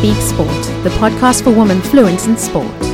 Speak 0.00 0.16
Sport, 0.16 0.48
the 0.82 0.88
podcast 0.98 1.44
for 1.44 1.50
women 1.50 1.82
fluent 1.82 2.26
in 2.26 2.34
sport. 2.34 2.89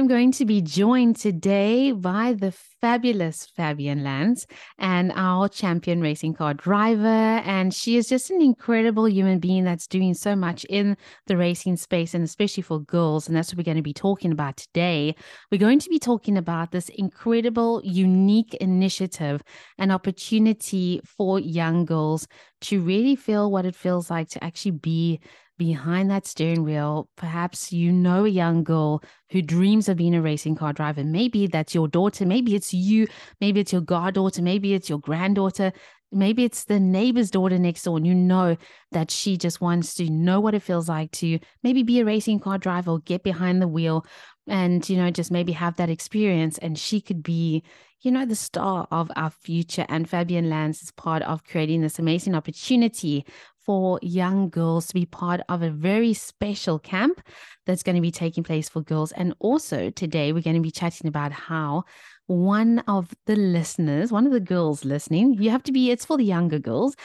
I'm 0.00 0.06
going 0.06 0.32
to 0.32 0.46
be 0.46 0.62
joined 0.62 1.16
today 1.16 1.92
by 1.92 2.32
the 2.32 2.52
fabulous 2.52 3.46
Fabienne 3.58 4.02
Lanz 4.02 4.46
and 4.78 5.12
our 5.14 5.46
champion 5.46 6.00
racing 6.00 6.32
car 6.32 6.54
driver. 6.54 7.06
And 7.06 7.74
she 7.74 7.98
is 7.98 8.08
just 8.08 8.30
an 8.30 8.40
incredible 8.40 9.06
human 9.06 9.40
being 9.40 9.64
that's 9.64 9.86
doing 9.86 10.14
so 10.14 10.34
much 10.34 10.64
in 10.70 10.96
the 11.26 11.36
racing 11.36 11.76
space 11.76 12.14
and 12.14 12.24
especially 12.24 12.62
for 12.62 12.80
girls. 12.80 13.28
And 13.28 13.36
that's 13.36 13.52
what 13.52 13.58
we're 13.58 13.64
going 13.64 13.76
to 13.76 13.82
be 13.82 13.92
talking 13.92 14.32
about 14.32 14.56
today. 14.56 15.14
We're 15.52 15.58
going 15.58 15.80
to 15.80 15.90
be 15.90 15.98
talking 15.98 16.38
about 16.38 16.70
this 16.70 16.88
incredible, 16.88 17.82
unique 17.84 18.54
initiative 18.54 19.42
and 19.76 19.92
opportunity 19.92 21.02
for 21.04 21.38
young 21.38 21.84
girls 21.84 22.26
to 22.62 22.80
really 22.80 23.16
feel 23.16 23.50
what 23.50 23.66
it 23.66 23.76
feels 23.76 24.10
like 24.10 24.30
to 24.30 24.42
actually 24.42 24.72
be 24.72 25.20
behind 25.60 26.10
that 26.10 26.26
steering 26.26 26.64
wheel, 26.64 27.06
perhaps 27.16 27.70
you 27.70 27.92
know 27.92 28.24
a 28.24 28.28
young 28.28 28.64
girl 28.64 29.02
who 29.28 29.42
dreams 29.42 29.90
of 29.90 29.98
being 29.98 30.14
a 30.14 30.22
racing 30.22 30.54
car 30.54 30.72
driver. 30.72 31.04
Maybe 31.04 31.46
that's 31.46 31.74
your 31.74 31.86
daughter, 31.86 32.24
maybe 32.24 32.54
it's 32.54 32.72
you, 32.72 33.06
maybe 33.42 33.60
it's 33.60 33.70
your 33.70 33.82
goddaughter, 33.82 34.40
maybe 34.40 34.72
it's 34.72 34.88
your 34.88 34.98
granddaughter, 35.00 35.70
maybe 36.10 36.44
it's 36.44 36.64
the 36.64 36.80
neighbor's 36.80 37.30
daughter 37.30 37.58
next 37.58 37.82
door, 37.82 37.98
and 37.98 38.06
you 38.06 38.14
know 38.14 38.56
that 38.92 39.10
she 39.10 39.36
just 39.36 39.60
wants 39.60 39.92
to 39.96 40.08
know 40.08 40.40
what 40.40 40.54
it 40.54 40.62
feels 40.62 40.88
like 40.88 41.10
to 41.12 41.38
maybe 41.62 41.82
be 41.82 42.00
a 42.00 42.06
racing 42.06 42.40
car 42.40 42.56
driver 42.56 42.92
or 42.92 43.00
get 43.00 43.22
behind 43.22 43.60
the 43.60 43.68
wheel 43.68 44.06
and, 44.48 44.88
you 44.88 44.96
know, 44.96 45.10
just 45.10 45.30
maybe 45.30 45.52
have 45.52 45.76
that 45.76 45.90
experience. 45.90 46.56
And 46.56 46.78
she 46.78 47.02
could 47.02 47.22
be, 47.22 47.62
you 48.00 48.10
know, 48.10 48.24
the 48.24 48.34
star 48.34 48.88
of 48.90 49.10
our 49.14 49.30
future. 49.30 49.84
And 49.90 50.08
Fabienne 50.08 50.48
Lanz 50.48 50.80
is 50.82 50.90
part 50.90 51.22
of 51.22 51.44
creating 51.44 51.82
this 51.82 51.98
amazing 51.98 52.34
opportunity 52.34 53.26
for 53.70 54.00
young 54.02 54.50
girls 54.50 54.88
to 54.88 54.94
be 54.94 55.06
part 55.06 55.40
of 55.48 55.62
a 55.62 55.70
very 55.70 56.12
special 56.12 56.76
camp 56.76 57.22
that's 57.66 57.84
going 57.84 57.94
to 57.94 58.02
be 58.02 58.10
taking 58.10 58.42
place 58.42 58.68
for 58.68 58.80
girls. 58.82 59.12
And 59.12 59.32
also 59.38 59.90
today, 59.90 60.32
we're 60.32 60.42
going 60.42 60.56
to 60.56 60.60
be 60.60 60.72
chatting 60.72 61.06
about 61.06 61.30
how 61.30 61.84
one 62.26 62.80
of 62.88 63.14
the 63.26 63.36
listeners, 63.36 64.10
one 64.10 64.26
of 64.26 64.32
the 64.32 64.40
girls 64.40 64.84
listening, 64.84 65.34
you 65.34 65.50
have 65.50 65.62
to 65.62 65.70
be, 65.70 65.92
it's 65.92 66.04
for 66.04 66.16
the 66.16 66.24
younger 66.24 66.58
girls, 66.58 66.96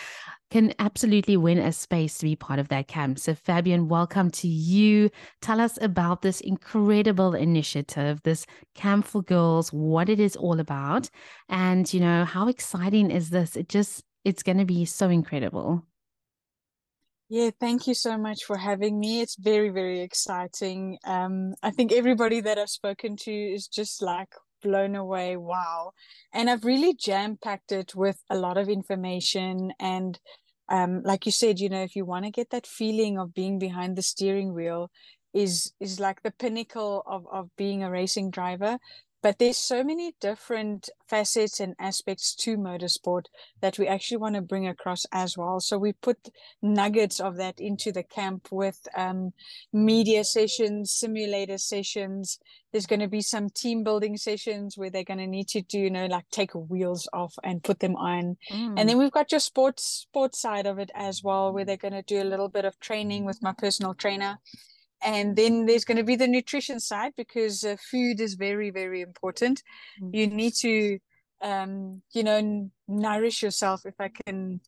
can 0.49 0.73
absolutely 0.79 1.37
win 1.37 1.59
a 1.59 1.71
space 1.71 2.17
to 2.17 2.25
be 2.25 2.35
part 2.35 2.57
of 2.57 2.69
that 2.69 2.87
camp. 2.87 3.19
So, 3.19 3.35
Fabienne, 3.35 3.85
welcome 3.85 4.31
to 4.31 4.47
you. 4.47 5.11
Tell 5.43 5.61
us 5.61 5.77
about 5.83 6.23
this 6.23 6.41
incredible 6.41 7.35
initiative, 7.35 8.23
this 8.23 8.47
camp 8.73 9.05
for 9.05 9.21
girls, 9.21 9.71
what 9.71 10.09
it 10.09 10.19
is 10.19 10.35
all 10.35 10.59
about, 10.59 11.11
and 11.47 11.93
you 11.93 11.99
know 11.99 12.25
how 12.25 12.47
exciting 12.47 13.11
is 13.11 13.29
this? 13.29 13.55
It 13.55 13.69
just 13.69 14.03
it's 14.23 14.41
going 14.41 14.57
to 14.57 14.65
be 14.65 14.85
so 14.85 15.09
incredible. 15.09 15.83
Yeah, 17.29 17.49
thank 17.59 17.87
you 17.87 17.95
so 17.95 18.17
much 18.17 18.43
for 18.43 18.57
having 18.57 18.99
me. 18.99 19.21
It's 19.21 19.35
very, 19.35 19.69
very 19.69 20.01
exciting. 20.01 20.99
Um, 21.05 21.55
I 21.63 21.71
think 21.71 21.91
everybody 21.91 22.39
that 22.41 22.59
I've 22.59 22.69
spoken 22.69 23.15
to 23.17 23.31
is 23.31 23.67
just 23.67 24.01
like 24.01 24.29
blown 24.61 24.95
away. 24.95 25.35
Wow. 25.35 25.93
And 26.33 26.49
I've 26.49 26.65
really 26.65 26.93
jam 26.93 27.37
packed 27.43 27.71
it 27.71 27.95
with 27.95 28.19
a 28.29 28.37
lot 28.37 28.57
of 28.57 28.69
information. 28.69 29.71
And 29.79 30.19
um, 30.69 31.01
like 31.03 31.25
you 31.25 31.31
said, 31.31 31.59
you 31.59 31.69
know, 31.69 31.81
if 31.81 31.95
you 31.95 32.05
want 32.05 32.25
to 32.25 32.31
get 32.31 32.51
that 32.51 32.67
feeling 32.67 33.17
of 33.17 33.33
being 33.33 33.57
behind 33.57 33.95
the 33.95 34.03
steering 34.03 34.53
wheel, 34.53 34.91
is 35.33 35.73
is 35.81 35.99
like 35.99 36.21
the 36.23 36.31
pinnacle 36.31 37.03
of 37.05 37.25
of 37.29 37.49
being 37.57 37.83
a 37.83 37.91
racing 37.91 38.31
driver 38.31 38.77
but 39.25 39.39
there's 39.39 39.57
so 39.57 39.83
many 39.83 40.13
different 40.21 40.87
facets 41.09 41.59
and 41.59 41.73
aspects 41.79 42.35
to 42.35 42.57
motorsport 42.57 43.23
that 43.59 43.79
we 43.79 43.87
actually 43.87 44.17
want 44.17 44.35
to 44.35 44.41
bring 44.43 44.67
across 44.67 45.03
as 45.11 45.35
well. 45.35 45.59
So 45.59 45.79
we 45.79 45.93
put 45.93 46.29
nuggets 46.61 47.19
of 47.19 47.37
that 47.37 47.59
into 47.59 47.91
the 47.91 48.03
camp 48.03 48.49
with 48.51 48.87
um, 48.95 49.33
media 49.73 50.23
sessions 50.23 50.91
simulator 50.91 51.57
sessions. 51.57 52.37
There's 52.71 52.85
going 52.85 52.99
to 52.99 53.07
be 53.07 53.21
some 53.21 53.49
team 53.49 53.83
building 53.83 54.15
sessions 54.15 54.77
where 54.77 54.91
they're 54.91 55.03
going 55.03 55.17
to 55.17 55.25
need 55.25 55.47
to 55.47 55.63
do 55.63 55.79
you 55.79 55.89
know 55.89 56.05
like 56.05 56.29
take 56.29 56.53
wheels 56.53 57.09
off 57.11 57.33
and 57.43 57.63
put 57.63 57.79
them 57.79 57.95
on. 57.95 58.37
Mm. 58.51 58.75
and 58.77 58.87
then 58.87 58.99
we've 58.99 59.11
got 59.19 59.31
your 59.31 59.39
sports 59.39 60.05
sports 60.07 60.39
side 60.39 60.67
of 60.67 60.77
it 60.77 60.91
as 60.93 61.23
well 61.23 61.51
where 61.51 61.65
they're 61.65 61.77
going 61.77 61.95
to 61.95 62.03
do 62.03 62.21
a 62.21 62.31
little 62.31 62.49
bit 62.49 62.63
of 62.65 62.79
training 62.79 63.25
with 63.25 63.41
my 63.41 63.53
personal 63.53 63.95
trainer 63.95 64.37
and 65.05 65.35
then 65.35 65.65
there's 65.65 65.85
going 65.85 65.97
to 65.97 66.03
be 66.03 66.15
the 66.15 66.27
nutrition 66.27 66.79
side 66.79 67.13
because 67.15 67.63
uh, 67.63 67.77
food 67.91 68.19
is 68.19 68.33
very 68.33 68.71
very 68.71 69.01
important 69.01 69.61
mm. 70.01 70.09
you 70.13 70.27
need 70.27 70.53
to 70.53 70.99
um, 71.41 72.01
you 72.13 72.23
know 72.23 72.69
nourish 72.87 73.41
yourself 73.41 73.85
if 73.85 73.95
i 73.99 74.09
can 74.25 74.59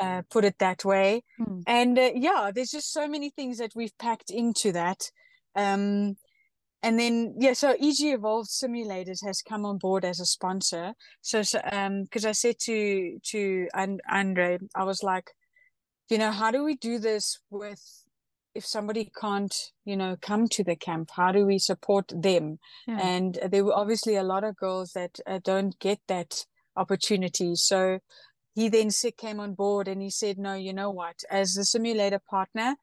uh, 0.00 0.22
put 0.30 0.44
it 0.44 0.58
that 0.58 0.84
way 0.84 1.22
mm. 1.38 1.62
and 1.66 1.98
uh, 1.98 2.10
yeah 2.14 2.50
there's 2.52 2.70
just 2.70 2.92
so 2.92 3.06
many 3.06 3.30
things 3.30 3.58
that 3.58 3.72
we've 3.76 3.96
packed 3.98 4.30
into 4.30 4.72
that 4.72 5.10
um, 5.54 6.16
and 6.82 6.98
then 6.98 7.34
yeah 7.38 7.52
so 7.52 7.72
eg 7.72 8.00
evolved 8.00 8.48
simulators 8.50 9.24
has 9.24 9.42
come 9.42 9.64
on 9.64 9.78
board 9.78 10.04
as 10.04 10.18
a 10.18 10.26
sponsor 10.26 10.94
so, 11.20 11.42
so 11.42 11.60
um 11.70 12.04
because 12.04 12.24
i 12.24 12.32
said 12.32 12.58
to 12.58 13.18
to 13.22 13.68
and 13.74 14.00
andre 14.10 14.58
i 14.74 14.82
was 14.82 15.02
like 15.02 15.30
you 16.08 16.18
know 16.18 16.30
how 16.30 16.50
do 16.50 16.64
we 16.64 16.74
do 16.74 16.98
this 16.98 17.38
with 17.50 18.01
if 18.54 18.66
somebody 18.66 19.10
can't 19.18 19.54
you 19.84 19.96
know 19.96 20.16
come 20.20 20.48
to 20.48 20.64
the 20.64 20.76
camp 20.76 21.10
how 21.16 21.32
do 21.32 21.46
we 21.46 21.58
support 21.58 22.12
them? 22.14 22.58
Yeah. 22.86 22.98
and 23.02 23.38
there 23.50 23.64
were 23.64 23.74
obviously 23.74 24.16
a 24.16 24.22
lot 24.22 24.44
of 24.44 24.56
girls 24.56 24.92
that 24.92 25.18
uh, 25.26 25.40
don't 25.42 25.78
get 25.78 26.00
that 26.08 26.46
opportunity. 26.76 27.54
So 27.54 27.98
he 28.54 28.68
then 28.68 28.90
came 29.16 29.40
on 29.40 29.54
board 29.54 29.88
and 29.88 30.02
he 30.02 30.10
said 30.10 30.38
no 30.38 30.54
you 30.54 30.72
know 30.72 30.90
what? 30.90 31.22
As 31.30 31.56
a 31.56 31.64
simulator 31.64 32.20
partner 32.30 32.76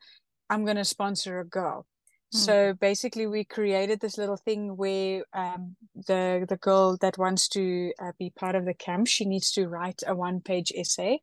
i'm 0.50 0.66
going 0.66 0.78
to 0.78 0.86
sponsor 0.86 1.40
a 1.40 1.46
girl. 1.46 1.86
Mm. 2.34 2.38
so 2.38 2.74
basically 2.74 3.28
we 3.28 3.44
created 3.44 4.00
this 4.00 4.18
little 4.18 4.38
thing 4.38 4.78
where 4.78 5.24
um, 5.34 5.76
the 5.96 6.46
the 6.48 6.58
girl 6.58 6.98
that 7.02 7.18
wants 7.18 7.48
to 7.50 7.92
uh, 8.00 8.12
be 8.20 8.30
part 8.30 8.56
of 8.56 8.66
the 8.66 8.74
camp 8.74 9.08
she 9.08 9.26
needs 9.26 9.52
to 9.52 9.68
write 9.68 10.02
a 10.06 10.16
one 10.16 10.42
page 10.42 10.72
essay 10.76 11.22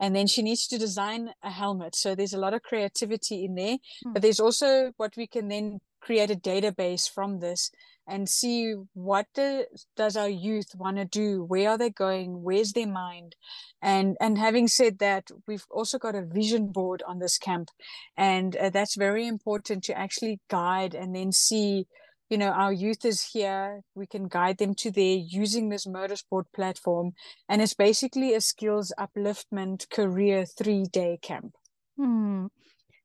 and 0.00 0.14
then 0.16 0.26
she 0.26 0.42
needs 0.42 0.66
to 0.66 0.78
design 0.78 1.30
a 1.42 1.50
helmet. 1.50 1.94
So 1.94 2.14
there's 2.14 2.34
a 2.34 2.38
lot 2.38 2.54
of 2.54 2.62
creativity 2.62 3.44
in 3.44 3.54
there 3.54 3.78
mm. 4.04 4.12
but 4.12 4.22
there's 4.22 4.40
also 4.40 4.92
what 4.96 5.16
we 5.16 5.26
can 5.26 5.48
then 5.48 5.80
create 6.00 6.30
a 6.30 6.36
database 6.36 7.08
from 7.08 7.40
this 7.40 7.70
and 8.06 8.28
see 8.28 8.74
what 8.94 9.26
do, 9.34 9.64
does 9.96 10.16
our 10.16 10.28
youth 10.28 10.74
want 10.74 10.96
to 10.96 11.04
do? 11.04 11.44
Where 11.44 11.70
are 11.70 11.78
they 11.78 11.90
going? 11.90 12.42
Where's 12.42 12.72
their 12.72 12.86
mind? 12.86 13.36
And 13.80 14.16
and 14.20 14.38
having 14.38 14.68
said 14.68 14.98
that 14.98 15.30
we've 15.46 15.66
also 15.70 15.98
got 15.98 16.14
a 16.14 16.22
vision 16.22 16.72
board 16.72 17.02
on 17.06 17.20
this 17.20 17.38
camp. 17.38 17.70
And 18.16 18.56
uh, 18.56 18.70
that's 18.70 18.96
very 18.96 19.26
important 19.26 19.84
to 19.84 19.96
actually 19.96 20.40
guide 20.50 20.94
and 20.94 21.14
then 21.14 21.32
see 21.32 21.86
you 22.32 22.38
know 22.38 22.48
our 22.48 22.72
youth 22.72 23.04
is 23.04 23.22
here 23.22 23.82
we 23.94 24.06
can 24.06 24.26
guide 24.26 24.56
them 24.56 24.74
to 24.74 24.90
there 24.90 25.18
using 25.42 25.68
this 25.68 25.86
motorsport 25.86 26.44
platform 26.54 27.12
and 27.46 27.60
it's 27.60 27.74
basically 27.74 28.32
a 28.32 28.40
skills 28.40 28.90
upliftment 28.98 29.88
career 29.90 30.46
three 30.46 30.84
day 30.90 31.18
camp. 31.20 31.52
Hmm. 31.98 32.46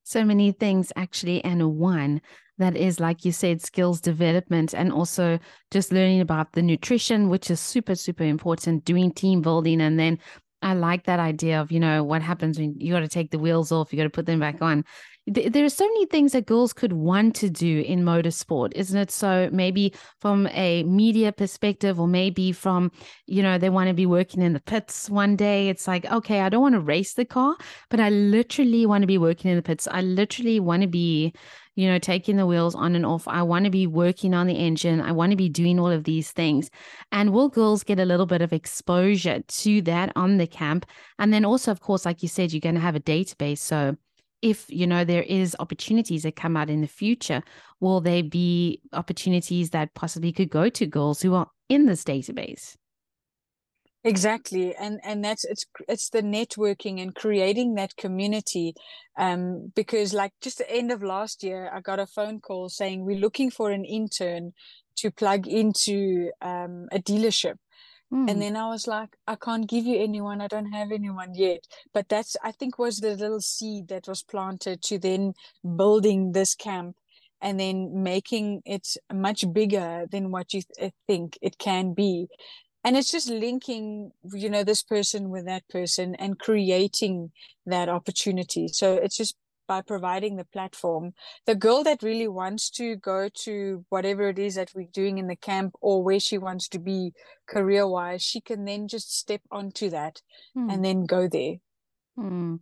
so 0.03 0.23
many 0.23 0.53
things 0.53 0.93
actually 0.95 1.43
and 1.43 1.75
one 1.75 2.21
that 2.57 2.77
is 2.77 3.01
like 3.01 3.25
you 3.25 3.33
said 3.33 3.61
skills 3.61 3.99
development 3.99 4.73
and 4.73 4.93
also 4.93 5.39
just 5.71 5.91
learning 5.91 6.21
about 6.21 6.53
the 6.53 6.61
nutrition 6.61 7.27
which 7.27 7.51
is 7.51 7.59
super 7.59 7.95
super 7.95 8.23
important 8.23 8.85
doing 8.85 9.11
team 9.11 9.41
building. 9.41 9.81
And 9.81 9.99
then 9.99 10.19
I 10.61 10.73
like 10.73 11.05
that 11.05 11.19
idea 11.19 11.61
of, 11.61 11.71
you 11.71 11.79
know, 11.79 12.03
what 12.03 12.23
happens 12.23 12.57
when 12.57 12.79
you 12.79 12.91
got 12.91 13.01
to 13.01 13.07
take 13.07 13.29
the 13.29 13.37
wheels 13.37 13.71
off, 13.71 13.93
you 13.93 13.97
got 13.97 14.05
to 14.05 14.09
put 14.09 14.25
them 14.25 14.39
back 14.39 14.61
on 14.61 14.85
there 15.27 15.65
are 15.65 15.69
so 15.69 15.85
many 15.85 16.05
things 16.05 16.31
that 16.31 16.45
girls 16.45 16.71
could 16.71 16.93
want 16.93 17.35
to 17.35 17.49
do 17.49 17.81
in 17.81 18.03
motorsport, 18.03 18.71
isn't 18.75 18.97
it? 18.97 19.11
So 19.11 19.49
maybe 19.51 19.93
from 20.21 20.47
a 20.47 20.83
media 20.83 21.33
perspective, 21.33 21.99
or 21.99 22.07
maybe 22.07 22.53
from, 22.53 22.91
you 23.25 23.43
know, 23.43 23.57
they 23.57 23.69
want 23.69 23.89
to 23.89 23.93
be 23.93 24.05
working 24.05 24.41
in 24.41 24.53
the 24.53 24.61
pits 24.61 25.09
one 25.09 25.35
day. 25.35 25.67
It's 25.67 25.85
like, 25.85 26.05
okay, 26.05 26.39
I 26.39 26.49
don't 26.49 26.61
want 26.61 26.75
to 26.75 26.79
race 26.79 27.13
the 27.13 27.25
car, 27.25 27.57
but 27.89 27.99
I 27.99 28.09
literally 28.09 28.85
want 28.85 29.01
to 29.01 29.07
be 29.07 29.17
working 29.17 29.51
in 29.51 29.57
the 29.57 29.63
pits. 29.63 29.85
I 29.91 30.01
literally 30.01 30.61
want 30.61 30.83
to 30.83 30.87
be, 30.87 31.33
you 31.75 31.89
know, 31.89 31.99
taking 31.99 32.37
the 32.37 32.45
wheels 32.45 32.73
on 32.73 32.95
and 32.95 33.05
off. 33.05 33.27
I 33.27 33.43
want 33.43 33.65
to 33.65 33.71
be 33.71 33.85
working 33.85 34.33
on 34.33 34.47
the 34.47 34.55
engine. 34.55 35.01
I 35.01 35.11
want 35.11 35.31
to 35.31 35.37
be 35.37 35.49
doing 35.49 35.77
all 35.77 35.91
of 35.91 36.05
these 36.05 36.31
things. 36.31 36.69
And 37.11 37.33
will 37.33 37.49
girls 37.49 37.83
get 37.83 37.99
a 37.99 38.05
little 38.05 38.27
bit 38.27 38.41
of 38.41 38.53
exposure 38.53 39.41
to 39.45 39.81
that 39.81 40.13
on 40.15 40.37
the 40.37 40.47
camp? 40.47 40.85
And 41.19 41.33
then 41.33 41.43
also, 41.43 41.69
of 41.69 41.81
course, 41.81 42.05
like 42.05 42.23
you 42.23 42.29
said, 42.29 42.53
you're 42.53 42.61
going 42.61 42.75
to 42.75 42.81
have 42.81 42.95
a 42.95 43.01
database. 43.01 43.59
So 43.59 43.97
if 44.41 44.65
you 44.69 44.85
know 44.85 45.03
there 45.03 45.23
is 45.23 45.55
opportunities 45.59 46.23
that 46.23 46.35
come 46.35 46.55
out 46.55 46.69
in 46.69 46.81
the 46.81 46.87
future 46.87 47.41
will 47.79 48.01
there 48.01 48.23
be 48.23 48.81
opportunities 48.93 49.69
that 49.71 49.93
possibly 49.93 50.31
could 50.31 50.49
go 50.49 50.69
to 50.69 50.85
girls 50.85 51.21
who 51.21 51.33
are 51.33 51.49
in 51.69 51.85
this 51.85 52.03
database? 52.03 52.75
Exactly 54.03 54.73
and 54.75 54.99
and 55.03 55.23
that's 55.23 55.43
it's 55.43 55.65
it's 55.87 56.09
the 56.09 56.21
networking 56.21 57.01
and 57.01 57.13
creating 57.13 57.75
that 57.75 57.95
community 57.97 58.73
um 59.17 59.71
because 59.75 60.13
like 60.13 60.31
just 60.39 60.59
the 60.59 60.71
end 60.71 60.91
of 60.91 61.03
last 61.03 61.43
year 61.43 61.69
i 61.73 61.81
got 61.81 61.99
a 61.99 62.05
phone 62.05 62.39
call 62.39 62.69
saying 62.69 63.03
we're 63.03 63.19
looking 63.19 63.51
for 63.51 63.69
an 63.71 63.83
intern 63.83 64.53
to 64.97 65.11
plug 65.11 65.47
into 65.47 66.31
um, 66.41 66.87
a 66.91 66.99
dealership 66.99 67.55
Mm. 68.11 68.31
And 68.31 68.41
then 68.41 68.55
I 68.55 68.69
was 68.69 68.87
like, 68.87 69.17
I 69.27 69.35
can't 69.35 69.67
give 69.67 69.85
you 69.85 69.99
anyone. 69.99 70.39
I 70.41 70.47
don't 70.47 70.71
have 70.71 70.91
anyone 70.91 71.33
yet. 71.35 71.65
But 71.93 72.07
that's, 72.09 72.37
I 72.43 72.51
think, 72.51 72.77
was 72.79 72.99
the 72.99 73.15
little 73.15 73.41
seed 73.41 73.89
that 73.89 74.07
was 74.07 74.23
planted 74.23 74.81
to 74.83 74.97
then 74.97 75.33
building 75.75 76.31
this 76.31 76.55
camp 76.55 76.95
and 77.41 77.59
then 77.59 78.03
making 78.03 78.61
it 78.65 78.87
much 79.13 79.43
bigger 79.53 80.05
than 80.09 80.31
what 80.31 80.53
you 80.53 80.61
th- 80.77 80.93
think 81.05 81.37
it 81.41 81.57
can 81.57 81.93
be. 81.93 82.27
And 82.83 82.95
it's 82.95 83.11
just 83.11 83.29
linking, 83.29 84.11
you 84.33 84.49
know, 84.49 84.63
this 84.63 84.81
person 84.81 85.29
with 85.29 85.45
that 85.45 85.67
person 85.67 86.15
and 86.15 86.39
creating 86.39 87.31
that 87.65 87.89
opportunity. 87.89 88.69
So 88.69 88.93
it's 88.93 89.17
just 89.17 89.35
by 89.67 89.81
providing 89.81 90.35
the 90.35 90.45
platform. 90.45 91.13
The 91.45 91.55
girl 91.55 91.83
that 91.83 92.03
really 92.03 92.27
wants 92.27 92.69
to 92.71 92.95
go 92.95 93.29
to 93.43 93.85
whatever 93.89 94.29
it 94.29 94.39
is 94.39 94.55
that 94.55 94.71
we're 94.73 94.87
doing 94.91 95.17
in 95.17 95.27
the 95.27 95.35
camp 95.35 95.73
or 95.81 96.03
where 96.03 96.19
she 96.19 96.37
wants 96.37 96.67
to 96.69 96.79
be 96.79 97.13
career 97.47 97.87
wise, 97.87 98.23
she 98.23 98.41
can 98.41 98.65
then 98.65 98.87
just 98.87 99.15
step 99.15 99.41
onto 99.51 99.89
that 99.89 100.21
mm. 100.57 100.71
and 100.71 100.83
then 100.83 101.05
go 101.05 101.27
there. 101.27 101.55
Mm. 102.17 102.59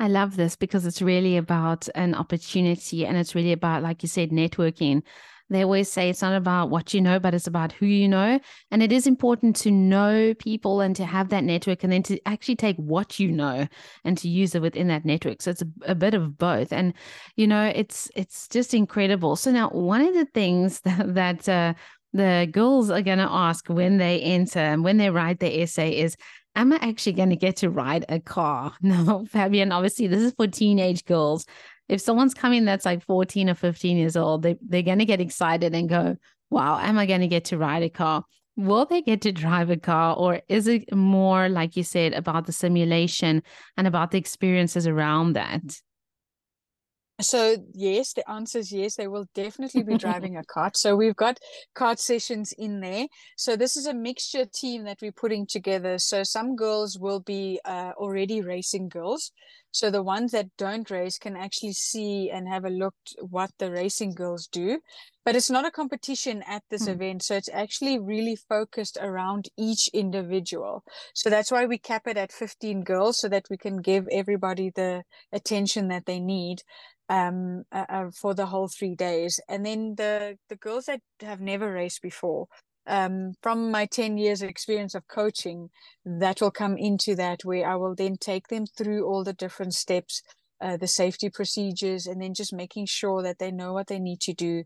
I 0.00 0.08
love 0.08 0.36
this 0.36 0.54
because 0.54 0.86
it's 0.86 1.02
really 1.02 1.36
about 1.36 1.88
an 1.94 2.14
opportunity 2.14 3.04
and 3.04 3.16
it's 3.16 3.34
really 3.34 3.52
about, 3.52 3.82
like 3.82 4.02
you 4.02 4.08
said, 4.08 4.30
networking. 4.30 5.02
They 5.50 5.62
always 5.62 5.90
say 5.90 6.10
it's 6.10 6.22
not 6.22 6.34
about 6.34 6.70
what 6.70 6.92
you 6.92 7.00
know, 7.00 7.18
but 7.18 7.34
it's 7.34 7.46
about 7.46 7.72
who 7.72 7.86
you 7.86 8.08
know. 8.08 8.38
And 8.70 8.82
it 8.82 8.92
is 8.92 9.06
important 9.06 9.56
to 9.56 9.70
know 9.70 10.34
people 10.34 10.80
and 10.80 10.94
to 10.96 11.06
have 11.06 11.30
that 11.30 11.44
network 11.44 11.82
and 11.82 11.92
then 11.92 12.02
to 12.04 12.20
actually 12.26 12.56
take 12.56 12.76
what 12.76 13.18
you 13.18 13.30
know 13.30 13.66
and 14.04 14.18
to 14.18 14.28
use 14.28 14.54
it 14.54 14.62
within 14.62 14.88
that 14.88 15.04
network. 15.04 15.40
So 15.40 15.50
it's 15.50 15.62
a, 15.62 15.68
a 15.86 15.94
bit 15.94 16.14
of 16.14 16.36
both. 16.36 16.72
And, 16.72 16.92
you 17.36 17.46
know, 17.46 17.72
it's 17.74 18.10
it's 18.14 18.48
just 18.48 18.74
incredible. 18.74 19.36
So 19.36 19.50
now 19.50 19.70
one 19.70 20.02
of 20.02 20.14
the 20.14 20.26
things 20.26 20.80
that, 20.84 21.14
that 21.14 21.48
uh, 21.48 21.74
the 22.12 22.48
girls 22.50 22.90
are 22.90 23.02
going 23.02 23.18
to 23.18 23.28
ask 23.30 23.68
when 23.68 23.98
they 23.98 24.20
enter 24.20 24.58
and 24.58 24.84
when 24.84 24.96
they 24.96 25.10
write 25.10 25.40
their 25.40 25.62
essay 25.62 25.98
is, 25.98 26.16
am 26.56 26.72
I 26.72 26.76
actually 26.76 27.12
going 27.12 27.30
to 27.30 27.36
get 27.36 27.56
to 27.58 27.70
ride 27.70 28.04
a 28.08 28.20
car? 28.20 28.72
No, 28.82 29.26
Fabienne, 29.32 29.72
obviously, 29.72 30.06
this 30.06 30.20
is 30.20 30.34
for 30.34 30.46
teenage 30.46 31.04
girls 31.04 31.46
if 31.88 32.00
someone's 32.00 32.34
coming 32.34 32.64
that's 32.64 32.84
like 32.84 33.04
14 33.04 33.50
or 33.50 33.54
15 33.54 33.96
years 33.96 34.16
old, 34.16 34.42
they, 34.42 34.56
they're 34.60 34.82
going 34.82 34.98
to 34.98 35.04
get 35.04 35.20
excited 35.20 35.74
and 35.74 35.88
go, 35.88 36.16
wow, 36.50 36.78
am 36.78 36.98
I 36.98 37.06
going 37.06 37.20
to 37.20 37.28
get 37.28 37.46
to 37.46 37.58
ride 37.58 37.82
a 37.82 37.90
car? 37.90 38.24
Will 38.56 38.86
they 38.86 39.02
get 39.02 39.22
to 39.22 39.32
drive 39.32 39.70
a 39.70 39.76
car? 39.76 40.16
Or 40.16 40.40
is 40.48 40.66
it 40.66 40.92
more, 40.94 41.48
like 41.48 41.76
you 41.76 41.84
said, 41.84 42.12
about 42.12 42.46
the 42.46 42.52
simulation 42.52 43.42
and 43.76 43.86
about 43.86 44.10
the 44.10 44.18
experiences 44.18 44.86
around 44.86 45.34
that? 45.34 45.62
So 47.20 47.56
yes, 47.74 48.12
the 48.12 48.28
answer 48.30 48.60
is 48.60 48.70
yes. 48.70 48.94
They 48.94 49.08
will 49.08 49.26
definitely 49.34 49.82
be 49.82 49.96
driving 49.98 50.36
a 50.36 50.42
kart. 50.42 50.76
So 50.76 50.94
we've 50.94 51.16
got 51.16 51.38
kart 51.76 51.98
sessions 51.98 52.52
in 52.56 52.80
there. 52.80 53.06
So 53.36 53.56
this 53.56 53.76
is 53.76 53.86
a 53.86 53.94
mixture 53.94 54.44
team 54.44 54.84
that 54.84 54.98
we're 55.02 55.12
putting 55.12 55.46
together. 55.46 55.98
So 55.98 56.22
some 56.22 56.54
girls 56.54 56.98
will 56.98 57.20
be 57.20 57.60
uh, 57.64 57.92
already 57.96 58.40
racing 58.40 58.88
girls. 58.88 59.32
So 59.70 59.90
the 59.90 60.02
ones 60.02 60.32
that 60.32 60.48
don't 60.56 60.90
race 60.90 61.18
can 61.18 61.36
actually 61.36 61.72
see 61.72 62.30
and 62.30 62.48
have 62.48 62.64
a 62.64 62.70
look 62.70 62.94
what 63.20 63.50
the 63.58 63.70
racing 63.70 64.14
girls 64.14 64.46
do. 64.46 64.80
But 65.24 65.36
it's 65.36 65.50
not 65.50 65.66
a 65.66 65.70
competition 65.70 66.42
at 66.46 66.62
this 66.70 66.86
hmm. 66.86 66.92
event. 66.92 67.22
So 67.22 67.36
it's 67.36 67.50
actually 67.52 67.98
really 67.98 68.36
focused 68.36 68.96
around 69.00 69.48
each 69.58 69.88
individual. 69.88 70.84
So 71.14 71.28
that's 71.28 71.50
why 71.50 71.66
we 71.66 71.78
cap 71.78 72.06
it 72.06 72.16
at 72.16 72.32
15 72.32 72.82
girls 72.82 73.18
so 73.18 73.28
that 73.28 73.46
we 73.50 73.56
can 73.56 73.82
give 73.82 74.08
everybody 74.10 74.70
the 74.74 75.02
attention 75.32 75.88
that 75.88 76.06
they 76.06 76.20
need 76.20 76.62
um, 77.08 77.64
uh, 77.72 77.84
uh, 77.88 78.10
for 78.10 78.34
the 78.34 78.46
whole 78.46 78.68
three 78.68 78.94
days. 78.94 79.40
And 79.48 79.64
then 79.64 79.94
the 79.96 80.38
the 80.48 80.56
girls 80.56 80.86
that 80.86 81.00
have 81.20 81.40
never 81.40 81.72
raced 81.72 82.02
before, 82.02 82.48
um, 82.88 83.34
from 83.42 83.70
my 83.70 83.86
10 83.86 84.18
years 84.18 84.42
of 84.42 84.48
experience 84.48 84.94
of 84.94 85.06
coaching, 85.08 85.70
that 86.04 86.40
will 86.40 86.50
come 86.50 86.76
into 86.76 87.14
that 87.16 87.44
where 87.44 87.68
I 87.68 87.76
will 87.76 87.94
then 87.94 88.16
take 88.16 88.48
them 88.48 88.66
through 88.66 89.06
all 89.06 89.24
the 89.24 89.32
different 89.32 89.74
steps, 89.74 90.22
uh, 90.60 90.76
the 90.76 90.86
safety 90.86 91.30
procedures, 91.30 92.06
and 92.06 92.20
then 92.20 92.34
just 92.34 92.52
making 92.52 92.86
sure 92.86 93.22
that 93.22 93.38
they 93.38 93.50
know 93.50 93.72
what 93.72 93.86
they 93.86 93.98
need 93.98 94.20
to 94.22 94.32
do. 94.32 94.64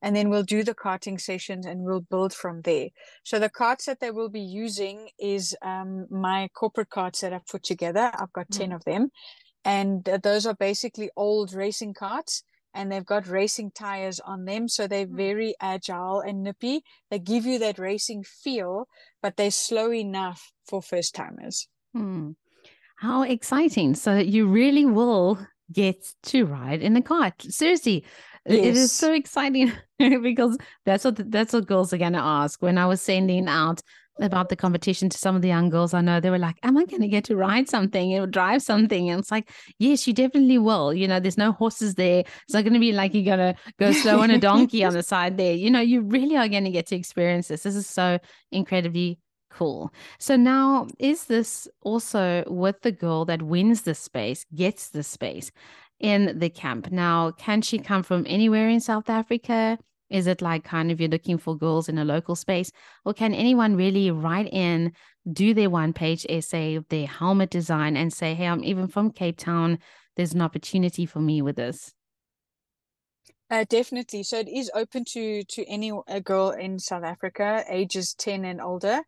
And 0.00 0.14
then 0.14 0.28
we'll 0.28 0.42
do 0.42 0.62
the 0.62 0.74
karting 0.74 1.20
sessions 1.20 1.64
and 1.64 1.82
we'll 1.82 2.02
build 2.02 2.34
from 2.34 2.60
there. 2.62 2.88
So 3.24 3.38
the 3.38 3.48
karts 3.48 3.86
that 3.86 4.00
they 4.00 4.10
will 4.10 4.28
be 4.28 4.42
using 4.42 5.08
is 5.18 5.56
um, 5.62 6.06
my 6.10 6.48
corporate 6.54 6.90
karts 6.90 7.20
that 7.20 7.32
I've 7.32 7.46
put 7.46 7.62
together. 7.62 8.10
I've 8.14 8.32
got 8.32 8.48
mm. 8.48 8.58
10 8.58 8.72
of 8.72 8.84
them 8.84 9.10
and 9.64 10.08
uh, 10.08 10.18
those 10.22 10.46
are 10.46 10.54
basically 10.54 11.10
old 11.16 11.54
racing 11.54 11.94
karts 11.94 12.42
and 12.74 12.90
they've 12.90 13.06
got 13.06 13.26
racing 13.26 13.70
tires 13.70 14.20
on 14.20 14.44
them 14.44 14.68
so 14.68 14.86
they're 14.86 15.06
hmm. 15.06 15.16
very 15.16 15.54
agile 15.60 16.20
and 16.20 16.42
nippy 16.42 16.82
they 17.10 17.18
give 17.18 17.46
you 17.46 17.58
that 17.58 17.78
racing 17.78 18.22
feel 18.24 18.86
but 19.22 19.36
they're 19.36 19.50
slow 19.50 19.92
enough 19.92 20.52
for 20.66 20.82
first 20.82 21.14
timers 21.14 21.68
hmm. 21.94 22.30
how 22.96 23.22
exciting 23.22 23.94
so 23.94 24.16
you 24.16 24.46
really 24.46 24.84
will 24.84 25.38
get 25.72 26.12
to 26.22 26.44
ride 26.44 26.82
in 26.82 26.96
a 26.96 27.00
kart 27.00 27.40
seriously 27.50 28.04
yes. 28.46 28.66
it 28.66 28.76
is 28.76 28.92
so 28.92 29.12
exciting 29.12 29.72
because 29.98 30.56
that's 30.84 31.04
what 31.04 31.30
that's 31.30 31.52
what 31.52 31.66
girls 31.66 31.92
are 31.92 31.98
going 31.98 32.12
to 32.12 32.18
ask 32.18 32.62
when 32.62 32.78
i 32.78 32.86
was 32.86 33.00
sending 33.00 33.48
out 33.48 33.80
about 34.20 34.48
the 34.48 34.56
competition 34.56 35.08
to 35.08 35.18
some 35.18 35.34
of 35.34 35.42
the 35.42 35.48
young 35.48 35.70
girls 35.70 35.92
I 35.92 36.00
know, 36.00 36.20
they 36.20 36.30
were 36.30 36.38
like, 36.38 36.56
Am 36.62 36.76
I 36.76 36.84
going 36.84 37.02
to 37.02 37.08
get 37.08 37.24
to 37.24 37.36
ride 37.36 37.68
something 37.68 38.16
or 38.16 38.26
drive 38.26 38.62
something? 38.62 39.10
And 39.10 39.20
it's 39.20 39.30
like, 39.30 39.50
Yes, 39.78 40.06
you 40.06 40.12
definitely 40.12 40.58
will. 40.58 40.94
You 40.94 41.08
know, 41.08 41.20
there's 41.20 41.38
no 41.38 41.52
horses 41.52 41.94
there. 41.94 42.20
It's 42.20 42.54
not 42.54 42.62
going 42.62 42.74
to 42.74 42.80
be 42.80 42.92
like 42.92 43.14
you're 43.14 43.24
going 43.24 43.54
to 43.54 43.56
go 43.78 43.92
slow 43.92 44.20
on 44.20 44.30
a 44.30 44.38
donkey 44.38 44.84
on 44.84 44.92
the 44.92 45.02
side 45.14 45.36
there. 45.36 45.54
You 45.54 45.70
know, 45.70 45.80
you 45.80 46.02
really 46.02 46.36
are 46.36 46.48
going 46.48 46.64
to 46.64 46.70
get 46.70 46.86
to 46.88 46.96
experience 46.96 47.48
this. 47.48 47.64
This 47.64 47.74
is 47.74 47.88
so 47.88 48.18
incredibly 48.52 49.18
cool. 49.50 49.92
So 50.18 50.36
now, 50.36 50.88
is 50.98 51.24
this 51.24 51.68
also 51.82 52.44
with 52.46 52.80
the 52.82 52.92
girl 52.92 53.24
that 53.26 53.42
wins 53.42 53.82
the 53.82 53.94
space, 53.94 54.44
gets 54.54 54.90
the 54.90 55.02
space 55.02 55.50
in 56.04 56.38
the 56.38 56.50
camp? 56.50 56.92
Now, 56.92 57.30
can 57.30 57.62
she 57.62 57.78
come 57.78 58.02
from 58.02 58.26
anywhere 58.28 58.68
in 58.68 58.78
South 58.78 59.08
Africa? 59.08 59.78
Is 60.10 60.26
it 60.26 60.42
like 60.42 60.62
kind 60.62 60.90
of 60.90 61.00
you're 61.00 61.08
looking 61.08 61.38
for 61.38 61.56
girls 61.56 61.88
in 61.88 61.96
a 61.96 62.04
local 62.04 62.36
space? 62.36 62.70
Or 63.06 63.14
can 63.14 63.32
anyone 63.32 63.74
really 63.74 64.10
write 64.10 64.52
in, 64.52 64.92
do 65.32 65.54
their 65.54 65.70
one 65.70 65.94
page 65.94 66.26
essay, 66.28 66.78
their 66.90 67.06
helmet 67.06 67.48
design, 67.48 67.96
and 67.96 68.12
say, 68.12 68.34
hey, 68.34 68.46
I'm 68.46 68.62
even 68.62 68.86
from 68.86 69.12
Cape 69.12 69.38
Town. 69.38 69.78
There's 70.14 70.34
an 70.34 70.42
opportunity 70.42 71.06
for 71.06 71.20
me 71.20 71.40
with 71.40 71.56
this? 71.56 71.94
Uh, 73.50 73.64
definitely. 73.70 74.24
So 74.24 74.38
it 74.38 74.48
is 74.48 74.70
open 74.74 75.04
to 75.12 75.42
to 75.42 75.64
any 75.64 75.90
a 76.06 76.20
girl 76.20 76.50
in 76.50 76.78
South 76.78 77.04
Africa, 77.04 77.64
ages 77.70 78.12
ten 78.12 78.44
and 78.44 78.60
older. 78.60 79.00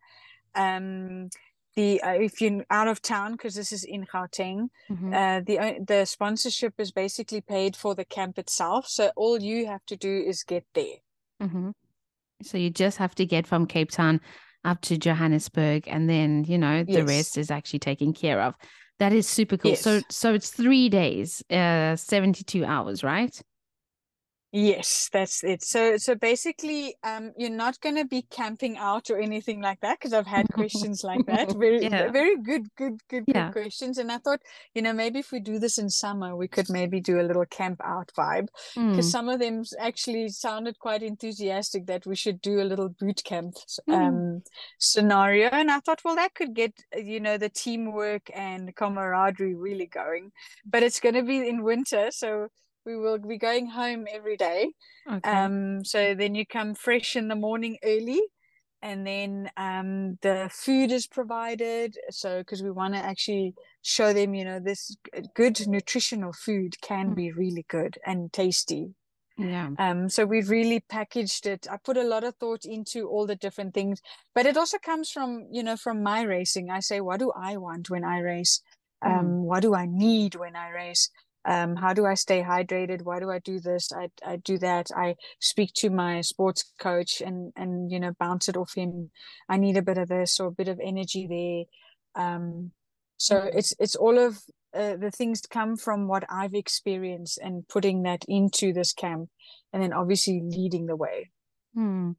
Um, 0.55 1.29
the 1.77 2.01
uh, 2.01 2.09
if 2.09 2.41
you're 2.41 2.65
out 2.71 2.87
of 2.87 3.01
town 3.01 3.33
because 3.33 3.53
this 3.53 3.71
is 3.71 3.83
in 3.83 4.05
Gauteng, 4.05 4.69
mm-hmm. 4.89 5.13
uh, 5.13 5.41
the 5.41 5.77
the 5.85 6.05
sponsorship 6.05 6.73
is 6.79 6.91
basically 6.91 7.39
paid 7.39 7.75
for 7.77 7.95
the 7.95 8.03
camp 8.03 8.37
itself. 8.39 8.87
So 8.87 9.11
all 9.15 9.39
you 9.39 9.67
have 9.67 9.85
to 9.85 9.95
do 9.95 10.23
is 10.27 10.43
get 10.43 10.65
there. 10.73 10.97
Mm-hmm. 11.41 11.69
So 12.41 12.57
you 12.57 12.71
just 12.71 12.97
have 12.97 13.15
to 13.15 13.25
get 13.25 13.45
from 13.47 13.67
Cape 13.67 13.91
Town 13.91 14.19
up 14.65 14.81
to 14.81 14.97
Johannesburg, 14.97 15.87
and 15.87 16.09
then 16.09 16.43
you 16.45 16.57
know 16.57 16.83
the 16.83 17.03
yes. 17.03 17.07
rest 17.07 17.37
is 17.37 17.51
actually 17.51 17.79
taken 17.79 18.11
care 18.11 18.41
of. 18.41 18.55
That 18.97 19.13
is 19.13 19.29
super 19.29 19.55
cool. 19.55 19.71
Yes. 19.71 19.81
So 19.81 20.01
so 20.09 20.33
it's 20.33 20.49
three 20.49 20.89
days, 20.89 21.43
uh, 21.51 21.95
seventy 21.95 22.43
two 22.43 22.65
hours, 22.65 23.03
right? 23.03 23.39
Yes, 24.53 25.09
that's 25.11 25.43
it. 25.43 25.61
So 25.61 25.97
so 25.97 26.15
basically, 26.15 26.95
um, 27.03 27.33
you're 27.37 27.49
not 27.49 27.79
going 27.81 27.95
to 27.95 28.05
be 28.05 28.21
camping 28.31 28.77
out 28.77 29.09
or 29.09 29.19
anything 29.19 29.61
like 29.61 29.81
that 29.81 29.99
because 29.99 30.13
I've 30.13 30.25
had 30.25 30.47
questions 30.53 31.03
like 31.03 31.25
that. 31.25 31.51
Very 31.57 31.83
yeah. 31.83 32.09
very 32.11 32.37
good, 32.37 32.73
good, 32.77 33.01
good, 33.09 33.25
yeah. 33.27 33.47
good 33.47 33.61
questions. 33.63 33.97
And 33.97 34.09
I 34.09 34.19
thought, 34.19 34.41
you 34.73 34.81
know, 34.81 34.93
maybe 34.93 35.19
if 35.19 35.33
we 35.33 35.41
do 35.41 35.59
this 35.59 35.77
in 35.77 35.89
summer, 35.89 36.33
we 36.33 36.47
could 36.47 36.69
maybe 36.69 37.01
do 37.01 37.19
a 37.19 37.27
little 37.27 37.45
camp 37.45 37.81
out 37.83 38.09
vibe 38.17 38.47
because 38.73 39.07
mm. 39.07 39.11
some 39.11 39.27
of 39.27 39.39
them 39.39 39.63
actually 39.79 40.29
sounded 40.29 40.79
quite 40.79 41.03
enthusiastic 41.03 41.85
that 41.87 42.05
we 42.05 42.15
should 42.15 42.39
do 42.41 42.61
a 42.61 42.63
little 42.63 42.89
boot 42.89 43.21
camp 43.25 43.55
hmm. 43.85 43.93
um 43.93 44.13
mm. 44.13 44.41
scenario. 44.79 45.49
And 45.49 45.69
I 45.69 45.81
thought, 45.81 46.01
well, 46.05 46.15
that 46.15 46.33
could 46.35 46.53
get 46.53 46.73
you 46.95 47.19
know 47.19 47.37
the 47.37 47.49
teamwork 47.49 48.29
and 48.33 48.73
camaraderie 48.73 49.55
really 49.55 49.87
going. 49.87 50.31
But 50.65 50.83
it's 50.83 51.01
going 51.01 51.15
to 51.15 51.23
be 51.23 51.45
in 51.45 51.63
winter, 51.63 52.11
so 52.11 52.47
we 52.87 52.95
will 52.95 53.17
be 53.17 53.37
going 53.37 53.67
home 53.67 54.05
every 54.11 54.37
day. 54.37 54.71
Okay. 55.11 55.29
Um, 55.29 55.83
so 55.83 56.15
then 56.15 56.33
you 56.35 56.45
come 56.45 56.73
fresh 56.73 57.17
in 57.17 57.27
the 57.27 57.35
morning 57.35 57.77
early, 57.83 58.21
and 58.81 59.05
then 59.05 59.51
um, 59.57 60.17
the 60.21 60.49
food 60.51 60.91
is 60.93 61.05
provided. 61.05 61.97
So 62.09 62.39
because 62.39 62.63
we 62.63 62.71
want 62.71 62.93
to 62.93 63.01
actually 63.01 63.53
show 63.81 64.13
them, 64.13 64.33
you 64.33 64.45
know, 64.45 64.59
this 64.59 64.95
good 65.35 65.67
nutritional 65.67 66.31
food 66.31 66.79
can 66.81 67.11
mm. 67.11 67.15
be 67.15 67.31
really 67.31 67.65
good 67.67 67.97
and 68.05 68.31
tasty. 68.31 68.95
Yeah. 69.37 69.69
Um, 69.77 70.09
so 70.09 70.25
we've 70.25 70.49
really 70.49 70.79
packaged 70.89 71.45
it. 71.45 71.67
I 71.69 71.77
put 71.77 71.97
a 71.97 72.03
lot 72.03 72.23
of 72.23 72.35
thought 72.37 72.65
into 72.65 73.07
all 73.07 73.27
the 73.27 73.35
different 73.35 73.73
things, 73.73 74.01
but 74.33 74.45
it 74.45 74.57
also 74.57 74.77
comes 74.79 75.11
from, 75.11 75.47
you 75.51 75.61
know, 75.61 75.77
from 75.77 76.01
my 76.01 76.21
racing. 76.23 76.71
I 76.71 76.79
say, 76.79 77.01
what 77.01 77.19
do 77.19 77.31
I 77.39 77.57
want 77.57 77.89
when 77.89 78.03
I 78.03 78.19
race? 78.19 78.61
Mm. 79.03 79.19
Um, 79.19 79.43
what 79.43 79.61
do 79.61 79.75
I 79.75 79.85
need 79.85 80.35
when 80.35 80.55
I 80.55 80.69
race? 80.69 81.11
Um, 81.47 81.77
how 81.77 81.93
do 81.93 82.05
I 82.05 82.13
stay 82.15 82.43
hydrated? 82.43 83.03
Why 83.03 83.21
do 83.21 83.31
I 83.31 83.39
do 83.39 83.59
this? 83.61 83.91
I, 83.93 84.09
I 84.23 84.35
do 84.35 84.57
that. 84.57 84.91
I 84.95 85.15
speak 85.39 85.71
to 85.75 85.89
my 85.89 86.19
sports 86.19 86.73
coach 86.77 87.21
and, 87.21 87.53
and, 87.55 87.89
you 87.89 88.01
know, 88.01 88.11
bounce 88.19 88.49
it 88.49 88.57
off 88.57 88.75
him. 88.75 89.11
I 89.47 89.55
need 89.55 89.77
a 89.77 89.81
bit 89.81 89.97
of 89.97 90.09
this 90.09 90.41
or 90.41 90.47
a 90.47 90.51
bit 90.51 90.67
of 90.67 90.79
energy 90.83 91.25
there. 91.25 92.21
Um, 92.21 92.71
so 93.15 93.35
mm-hmm. 93.37 93.57
it's, 93.57 93.73
it's 93.79 93.95
all 93.95 94.19
of 94.19 94.39
uh, 94.75 94.97
the 94.97 95.09
things 95.09 95.41
come 95.41 95.77
from 95.77 96.09
what 96.09 96.25
I've 96.29 96.53
experienced 96.53 97.39
and 97.41 97.65
putting 97.69 98.03
that 98.03 98.25
into 98.27 98.73
this 98.73 98.91
camp 98.91 99.29
and 99.71 99.81
then 99.81 99.93
obviously 99.93 100.41
leading 100.43 100.85
the 100.85 100.97
way. 100.97 101.31
Hmm. 101.73 102.11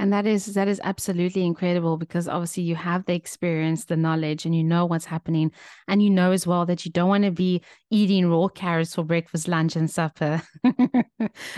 And 0.00 0.14
that 0.14 0.26
is 0.26 0.46
that 0.54 0.66
is 0.66 0.80
absolutely 0.82 1.44
incredible 1.44 1.98
because 1.98 2.26
obviously 2.26 2.62
you 2.62 2.74
have 2.74 3.04
the 3.04 3.12
experience, 3.12 3.84
the 3.84 3.98
knowledge, 3.98 4.46
and 4.46 4.56
you 4.56 4.64
know 4.64 4.86
what's 4.86 5.04
happening. 5.04 5.52
And 5.88 6.02
you 6.02 6.08
know 6.08 6.32
as 6.32 6.46
well 6.46 6.64
that 6.64 6.86
you 6.86 6.90
don't 6.90 7.10
want 7.10 7.24
to 7.24 7.30
be 7.30 7.60
eating 7.90 8.30
raw 8.30 8.48
carrots 8.48 8.94
for 8.94 9.04
breakfast, 9.04 9.46
lunch, 9.46 9.76
and 9.76 9.90
supper. 9.90 10.40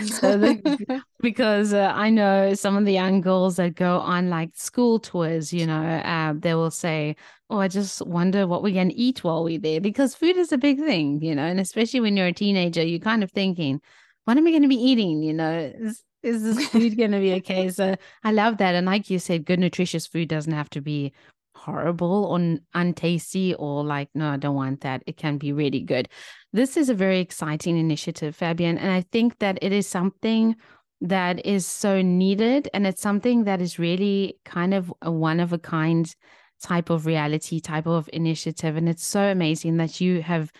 so 0.03 0.37
the, 0.37 1.03
because 1.21 1.73
uh, 1.73 1.93
I 1.95 2.09
know 2.09 2.53
some 2.53 2.75
of 2.75 2.83
the 2.83 2.91
young 2.91 3.21
girls 3.21 3.55
that 3.55 3.75
go 3.75 3.99
on 3.99 4.29
like 4.29 4.49
school 4.55 4.99
tours, 4.99 5.53
you 5.53 5.65
know, 5.65 5.81
uh, 5.81 6.33
they 6.37 6.53
will 6.53 6.71
say, 6.71 7.15
"Oh, 7.49 7.59
I 7.59 7.69
just 7.69 8.05
wonder 8.05 8.45
what 8.45 8.61
we're 8.61 8.73
going 8.73 8.89
to 8.89 8.95
eat 8.95 9.23
while 9.23 9.45
we're 9.45 9.57
there," 9.57 9.79
because 9.79 10.15
food 10.15 10.35
is 10.35 10.51
a 10.51 10.57
big 10.57 10.79
thing, 10.79 11.21
you 11.21 11.33
know, 11.33 11.45
and 11.45 11.61
especially 11.61 12.01
when 12.01 12.17
you're 12.17 12.27
a 12.27 12.33
teenager, 12.33 12.83
you're 12.83 12.99
kind 12.99 13.23
of 13.23 13.31
thinking, 13.31 13.79
"What 14.25 14.35
am 14.35 14.45
I 14.45 14.49
going 14.49 14.63
to 14.63 14.67
be 14.67 14.75
eating?" 14.75 15.23
You 15.23 15.31
know 15.31 15.93
is 16.23 16.43
this 16.43 16.67
food 16.69 16.97
going 16.97 17.11
to 17.11 17.19
be 17.19 17.33
okay? 17.35 17.69
So 17.69 17.95
I 18.23 18.31
love 18.31 18.57
that. 18.57 18.75
And 18.75 18.85
like 18.85 19.09
you 19.09 19.19
said, 19.19 19.45
good, 19.45 19.59
nutritious 19.59 20.07
food 20.07 20.29
doesn't 20.29 20.53
have 20.53 20.69
to 20.71 20.81
be 20.81 21.13
horrible 21.55 22.25
or 22.25 22.37
untasty 22.75 23.55
or 23.57 23.83
like, 23.83 24.09
no, 24.15 24.29
I 24.29 24.37
don't 24.37 24.55
want 24.55 24.81
that. 24.81 25.03
It 25.05 25.17
can 25.17 25.37
be 25.37 25.53
really 25.53 25.81
good. 25.81 26.09
This 26.51 26.77
is 26.77 26.89
a 26.89 26.93
very 26.93 27.19
exciting 27.19 27.77
initiative, 27.77 28.37
Fabienne. 28.37 28.79
And 28.79 28.91
I 28.91 29.01
think 29.01 29.39
that 29.39 29.59
it 29.61 29.71
is 29.71 29.87
something 29.87 30.55
that 31.01 31.45
is 31.45 31.65
so 31.65 32.01
needed. 32.01 32.69
And 32.73 32.87
it's 32.87 33.01
something 33.01 33.43
that 33.43 33.61
is 33.61 33.77
really 33.77 34.37
kind 34.45 34.73
of 34.73 34.93
a 35.01 35.11
one 35.11 35.39
of 35.39 35.53
a 35.53 35.59
kind 35.59 36.13
type 36.61 36.89
of 36.89 37.05
reality, 37.05 37.59
type 37.59 37.87
of 37.87 38.09
initiative. 38.13 38.77
And 38.77 38.87
it's 38.87 39.05
so 39.05 39.23
amazing 39.23 39.77
that 39.77 39.99
you 39.99 40.21
have 40.21 40.51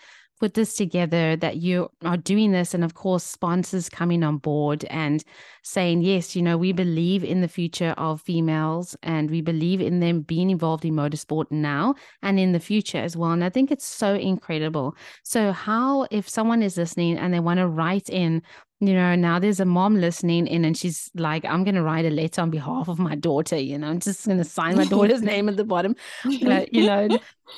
put 0.44 0.52
this 0.52 0.76
together 0.76 1.36
that 1.36 1.56
you 1.56 1.90
are 2.04 2.18
doing 2.18 2.52
this 2.52 2.74
and 2.74 2.84
of 2.84 2.92
course 2.92 3.24
sponsors 3.24 3.88
coming 3.88 4.22
on 4.22 4.36
board 4.36 4.84
and 4.90 5.24
saying 5.62 6.02
yes 6.02 6.36
you 6.36 6.42
know 6.42 6.58
we 6.58 6.70
believe 6.70 7.24
in 7.24 7.40
the 7.40 7.48
future 7.48 7.94
of 7.96 8.20
females 8.20 8.94
and 9.02 9.30
we 9.30 9.40
believe 9.40 9.80
in 9.80 10.00
them 10.00 10.20
being 10.20 10.50
involved 10.50 10.84
in 10.84 10.92
motorsport 10.92 11.46
now 11.50 11.94
and 12.20 12.38
in 12.38 12.52
the 12.52 12.60
future 12.60 12.98
as 12.98 13.16
well. 13.16 13.30
And 13.30 13.42
i 13.42 13.48
think 13.48 13.70
it's 13.70 13.86
so 13.86 14.16
incredible. 14.16 14.94
So 15.22 15.50
how 15.52 16.06
if 16.10 16.28
someone 16.28 16.62
is 16.62 16.76
listening 16.76 17.16
and 17.16 17.32
they 17.32 17.40
want 17.40 17.56
to 17.56 17.66
write 17.66 18.10
in 18.10 18.42
you 18.88 18.94
know, 18.94 19.14
now 19.14 19.38
there's 19.38 19.60
a 19.60 19.64
mom 19.64 19.96
listening 19.96 20.46
in 20.46 20.64
and 20.64 20.76
she's 20.76 21.10
like, 21.14 21.44
I'm 21.44 21.64
going 21.64 21.74
to 21.74 21.82
write 21.82 22.04
a 22.04 22.10
letter 22.10 22.40
on 22.40 22.50
behalf 22.50 22.88
of 22.88 22.98
my 22.98 23.14
daughter. 23.14 23.56
You 23.56 23.78
know, 23.78 23.88
I'm 23.88 24.00
just 24.00 24.26
going 24.26 24.38
to 24.38 24.44
sign 24.44 24.76
my 24.76 24.84
daughter's 24.84 25.22
name 25.32 25.48
at 25.48 25.56
the 25.56 25.64
bottom. 25.64 25.96
But, 26.42 26.72
you 26.72 26.86
know, 26.86 27.08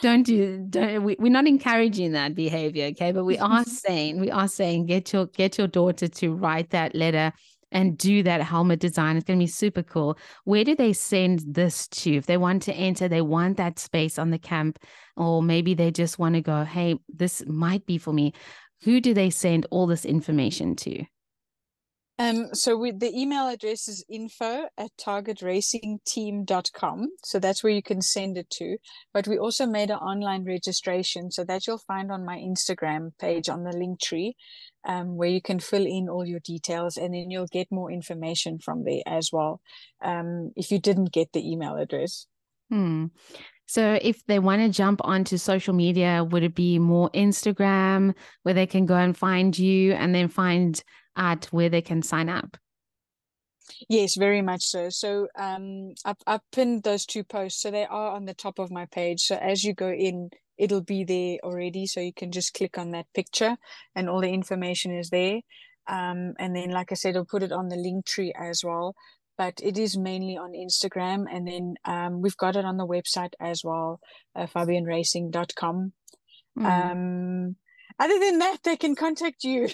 don't 0.02 0.23
do, 0.23 0.64
don't, 0.68 1.02
we, 1.02 1.16
we're 1.18 1.33
not 1.33 1.47
encouraging 1.47 2.12
that 2.12 2.35
behavior. 2.35 2.87
Okay. 2.87 3.12
But 3.12 3.25
we 3.25 3.38
are 3.38 3.64
saying, 3.64 4.21
we 4.21 4.30
are 4.30 4.49
saying, 4.49 4.87
get 4.87 5.12
your, 5.12 5.26
get 5.26 5.59
your 5.59 5.66
daughter 5.68 6.09
to 6.09 6.35
write 6.35 6.71
that 6.71 6.95
letter 6.95 7.33
and 7.73 7.99
do 7.99 8.23
that 8.23 8.42
helmet 8.42 8.80
design. 8.80 9.16
It's 9.16 9.25
going 9.25 9.38
to 9.38 9.42
be 9.42 9.49
super 9.49 9.83
cool. 9.83 10.16
Where 10.45 10.64
do 10.64 10.75
they 10.75 10.92
send 10.92 11.42
this 11.47 11.88
to? 11.88 12.16
If 12.16 12.26
they 12.26 12.37
want 12.37 12.62
to 12.62 12.73
enter, 12.75 13.09
they 13.09 13.23
want 13.23 13.56
that 13.56 13.78
space 13.78 14.18
on 14.18 14.30
the 14.30 14.38
camp, 14.38 14.78
or 15.16 15.42
maybe 15.42 15.75
they 15.75 15.90
just 15.90 16.18
want 16.18 16.35
to 16.37 16.40
go, 16.40 16.64
hey, 16.64 16.97
this 17.09 17.45
might 17.47 17.85
be 17.87 17.99
for 17.99 18.12
me. 18.12 18.33
Who 18.85 19.00
do 19.00 19.14
they 19.14 19.30
send 19.30 19.66
all 19.71 19.87
this 19.87 20.04
information 20.04 20.76
to? 20.76 21.04
Um, 22.19 22.55
so 22.55 22.77
we, 22.77 22.93
the 22.93 23.15
email 23.15 23.47
address 23.49 23.89
is 23.89 24.03
info 24.09 24.69
at 24.79 24.91
targetracingteam.com. 24.99 27.09
So 27.23 27.39
that's 27.39 27.63
where 27.63 27.75
you 27.75 27.83
can 27.83 28.01
send 28.01 28.39
it 28.39 28.49
to. 28.51 28.79
But 29.13 29.29
we 29.29 29.39
also 29.39 29.67
made 29.67 29.91
an 29.91 29.99
online 29.99 30.45
registration. 30.45 31.31
So 31.31 31.45
that 31.45 31.67
you'll 31.67 31.77
find 31.79 32.11
on 32.11 32.25
my 32.25 32.39
Instagram 32.39 33.11
page 33.19 33.51
on 33.51 33.65
the 33.65 33.77
link 33.77 34.01
tree, 34.01 34.35
um, 34.87 35.17
where 35.17 35.29
you 35.29 35.43
can 35.43 35.61
fill 35.61 35.85
in 35.85 36.09
all 36.09 36.25
your 36.25 36.41
details 36.41 36.97
and 36.97 37.13
then 37.13 37.31
you'll 37.31 37.49
get 37.49 37.71
more 37.71 37.93
information 37.93 38.61
from 38.61 38.85
there 38.85 39.03
as 39.07 39.31
well. 39.31 39.61
Um, 40.03 40.53
if 40.57 40.71
you 40.71 40.79
didn't 40.79 41.13
get 41.13 41.35
the 41.35 41.47
email 41.47 41.77
address. 41.77 42.27
Hmm. 42.71 43.09
So 43.67 43.99
if 44.01 44.25
they 44.27 44.39
want 44.39 44.63
to 44.63 44.69
jump 44.69 45.01
onto 45.05 45.37
social 45.37 45.75
media, 45.75 46.25
would 46.25 46.45
it 46.45 46.55
be 46.55 46.79
more 46.79 47.11
Instagram 47.11 48.15
where 48.45 48.55
they 48.55 48.67
can 48.67 48.87
go 48.87 48.95
and 48.95 49.15
find 49.17 49.59
you 49.59 49.93
and 49.93 50.15
then 50.15 50.29
find 50.29 50.83
at 51.17 51.47
where 51.47 51.69
they 51.69 51.83
can 51.83 52.03
sign 52.03 52.29
up? 52.29 52.57
Yes, 53.89 54.17
very 54.17 54.43
much 54.43 54.63
so. 54.63 54.89
So 54.91 55.29
um, 55.37 55.95
I've, 56.05 56.17
I've 56.27 56.51
pinned 56.53 56.83
those 56.83 57.05
two 57.05 57.25
posts. 57.25 57.63
So 57.63 57.71
they 57.71 57.85
are 57.85 58.13
on 58.13 58.25
the 58.25 58.35
top 58.35 58.59
of 58.59 58.71
my 58.71 58.87
page. 58.87 59.23
So 59.23 59.37
as 59.37 59.65
you 59.65 59.75
go 59.75 59.91
in, 59.91 60.31
it'll 60.57 60.83
be 60.83 61.05
there 61.05 61.39
already. 61.43 61.87
So 61.87 62.01
you 62.01 62.13
can 62.13 62.33
just 62.33 62.55
click 62.55 62.79
on 62.79 62.93
that 62.93 63.07
picture 63.15 63.57
and 63.95 64.09
all 64.09 64.21
the 64.21 64.33
information 64.33 64.97
is 64.97 65.11
there. 65.11 65.41
Um, 65.89 66.35
and 66.39 66.55
then, 66.55 66.71
like 66.71 66.91
I 66.91 66.95
said, 66.95 67.17
I'll 67.17 67.25
put 67.25 67.43
it 67.43 67.53
on 67.53 67.69
the 67.69 67.77
link 67.77 68.07
tree 68.07 68.33
as 68.39 68.63
well. 68.65 68.95
But 69.39 69.61
it 69.63 69.77
is 69.77 69.99
mainly 69.99 70.37
on 70.39 70.53
Instagram. 70.53 71.27
And 71.31 71.47
then 71.47 71.75
um, 71.85 72.23
we've 72.23 72.37
got 72.37 72.57
it 72.57 72.65
on 72.65 72.79
the 72.79 72.87
website 72.87 73.35
as 73.39 73.63
well, 73.63 74.01
uh, 74.35 74.47
fabianracing.com. 74.47 75.93
Mm. 76.59 76.91
Um, 76.91 77.57
other 77.99 78.19
than 78.19 78.38
that, 78.38 78.59
they 78.62 78.76
can 78.76 78.95
contact 78.95 79.43
you. 79.45 79.69